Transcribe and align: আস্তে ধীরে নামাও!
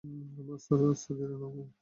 আস্তে 0.89 1.11
ধীরে 1.17 1.33
নামাও! 1.33 1.63